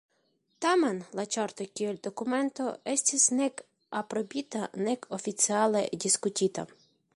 Tamen, 0.65 1.01
la 1.19 1.25
Ĉarto 1.35 1.67
kiel 1.79 1.99
dokumento 2.07 2.65
estis 2.95 3.27
nek 3.41 3.63
aprobita 4.01 4.65
nek 4.89 5.09
oficiale 5.21 5.85
diskutita. 6.07 6.69